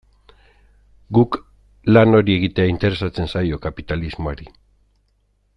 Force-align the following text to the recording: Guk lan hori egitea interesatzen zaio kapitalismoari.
Guk 1.17 1.37
lan 1.97 2.19
hori 2.21 2.37
egitea 2.37 2.73
interesatzen 2.73 3.33
zaio 3.35 3.63
kapitalismoari. 3.67 4.53